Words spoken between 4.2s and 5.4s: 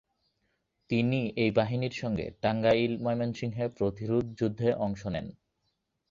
যুদ্ধে অংশ নেন।